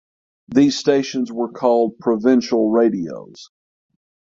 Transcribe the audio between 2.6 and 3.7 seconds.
radios.